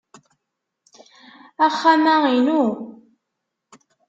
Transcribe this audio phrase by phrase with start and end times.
[1.65, 2.63] Axxam-a inu.